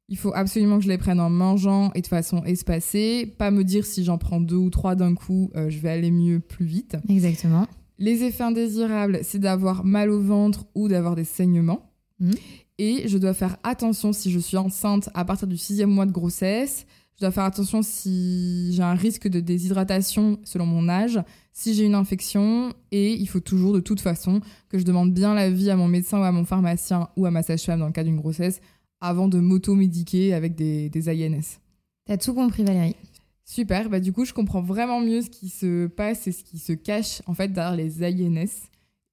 Il 0.08 0.18
faut 0.18 0.32
absolument 0.34 0.78
que 0.78 0.84
je 0.84 0.88
les 0.88 0.98
prenne 0.98 1.18
en 1.18 1.30
mangeant 1.30 1.90
et 1.94 2.02
de 2.02 2.06
façon 2.06 2.44
espacée. 2.44 3.34
Pas 3.38 3.50
me 3.50 3.64
dire 3.64 3.86
si 3.86 4.04
j'en 4.04 4.18
prends 4.18 4.40
deux 4.40 4.56
ou 4.56 4.70
trois 4.70 4.94
d'un 4.94 5.14
coup, 5.14 5.50
je 5.54 5.78
vais 5.78 5.88
aller 5.88 6.10
mieux 6.10 6.40
plus 6.40 6.66
vite. 6.66 6.96
Exactement. 7.08 7.66
Les 7.98 8.24
effets 8.24 8.44
indésirables, 8.44 9.20
c'est 9.22 9.38
d'avoir 9.38 9.84
mal 9.84 10.10
au 10.10 10.20
ventre 10.20 10.66
ou 10.74 10.88
d'avoir 10.88 11.14
des 11.14 11.24
saignements. 11.24 11.92
Hmm. 12.20 12.32
Et 12.78 13.08
je 13.08 13.18
dois 13.18 13.34
faire 13.34 13.56
attention 13.62 14.12
si 14.12 14.32
je 14.32 14.38
suis 14.38 14.56
enceinte 14.56 15.08
à 15.14 15.24
partir 15.24 15.46
du 15.46 15.56
sixième 15.56 15.90
mois 15.90 16.06
de 16.06 16.12
grossesse. 16.12 16.86
Je 17.16 17.20
dois 17.20 17.30
faire 17.30 17.44
attention 17.44 17.82
si 17.82 18.72
j'ai 18.72 18.82
un 18.82 18.94
risque 18.94 19.28
de 19.28 19.38
déshydratation 19.38 20.40
selon 20.42 20.66
mon 20.66 20.88
âge, 20.88 21.20
si 21.52 21.74
j'ai 21.74 21.84
une 21.84 21.94
infection. 21.94 22.72
Et 22.90 23.12
il 23.12 23.26
faut 23.28 23.38
toujours, 23.38 23.72
de 23.72 23.78
toute 23.78 24.00
façon, 24.00 24.40
que 24.68 24.78
je 24.78 24.84
demande 24.84 25.14
bien 25.14 25.34
l'avis 25.34 25.70
à 25.70 25.76
mon 25.76 25.86
médecin 25.86 26.18
ou 26.18 26.24
à 26.24 26.32
mon 26.32 26.44
pharmacien 26.44 27.08
ou 27.16 27.26
à 27.26 27.30
ma 27.30 27.44
sage-femme 27.44 27.78
dans 27.78 27.86
le 27.86 27.92
cas 27.92 28.02
d'une 28.02 28.16
grossesse 28.16 28.60
avant 29.04 29.28
de 29.28 29.38
m'auto-médiquer 29.38 30.32
avec 30.32 30.54
des, 30.54 30.88
des 30.88 31.08
INS. 31.08 31.60
T'as 32.06 32.16
tout 32.16 32.34
compris, 32.34 32.64
Valérie. 32.64 32.96
Super, 33.44 33.90
bah 33.90 34.00
du 34.00 34.14
coup 34.14 34.24
je 34.24 34.32
comprends 34.32 34.62
vraiment 34.62 35.00
mieux 35.00 35.20
ce 35.20 35.28
qui 35.28 35.50
se 35.50 35.86
passe 35.86 36.26
et 36.26 36.32
ce 36.32 36.42
qui 36.42 36.58
se 36.58 36.72
cache 36.72 37.20
en 37.26 37.34
fait 37.34 37.48
derrière 37.48 37.76
les 37.76 38.02
INS, 38.02 38.70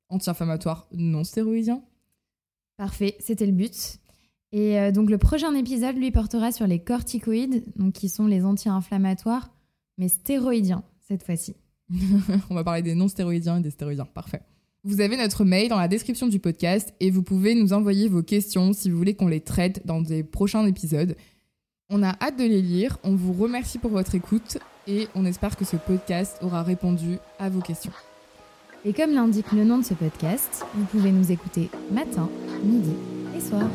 anti-inflammatoires 0.08 0.88
non 0.94 1.26
stéroïdiens. 1.26 1.84
Parfait, 2.78 3.18
c'était 3.20 3.46
le 3.46 3.52
but. 3.52 4.00
Et 4.54 4.80
euh, 4.80 4.92
donc 4.92 5.10
le 5.10 5.18
prochain 5.18 5.54
épisode, 5.54 5.98
lui, 5.98 6.12
portera 6.12 6.54
sur 6.54 6.66
les 6.66 6.80
corticoïdes, 6.80 7.64
donc 7.76 7.94
qui 7.94 8.08
sont 8.08 8.28
les 8.28 8.46
anti-inflammatoires, 8.46 9.52
mais 9.98 10.08
stéroïdiens 10.08 10.84
cette 11.08 11.24
fois-ci. 11.24 11.56
On 12.50 12.56
va 12.56 12.64
parler 12.64 12.82
des 12.82 12.96
non-stéroïdiens 12.96 13.58
et 13.58 13.62
des 13.62 13.72
stéroïdiens. 13.72 14.06
Parfait. 14.06 14.42
Vous 14.84 15.00
avez 15.00 15.16
notre 15.16 15.46
mail 15.46 15.70
dans 15.70 15.78
la 15.78 15.88
description 15.88 16.26
du 16.26 16.40
podcast 16.40 16.92
et 17.00 17.12
vous 17.12 17.22
pouvez 17.22 17.54
nous 17.54 17.72
envoyer 17.72 18.10
vos 18.10 18.24
questions 18.24 18.74
si 18.74 18.90
vous 18.90 18.98
voulez 18.98 19.14
qu'on 19.14 19.28
les 19.28 19.40
traite 19.40 19.86
dans 19.86 20.02
des 20.02 20.24
prochains 20.24 20.66
épisodes. 20.66 21.16
On 21.92 22.02
a 22.02 22.16
hâte 22.20 22.40
de 22.40 22.46
les 22.46 22.64
lire, 22.64 22.98
on 23.04 23.14
vous 23.16 23.32
remercie 23.32 23.78
pour 23.78 23.92
votre 23.92 24.16
écoute 24.16 24.58
et 24.88 25.08
on 25.14 25.24
espère 25.26 25.56
que 25.56 25.66
ce 25.66 25.76
podcast 25.76 26.40
aura 26.42 26.64
répondu 26.64 27.20
à 27.38 27.50
vos 27.50 27.62
questions. 27.62 27.92
Et 28.84 28.94
comme 28.94 29.14
l'indique 29.14 29.52
le 29.52 29.66
nom 29.66 29.78
de 29.78 29.86
ce 29.86 29.94
podcast, 29.94 30.66
vous 30.74 30.86
pouvez 30.86 31.12
nous 31.12 31.32
écouter 31.32 31.70
matin, 31.92 32.28
midi 32.64 32.94
et 33.38 33.40
soir. 33.40 33.70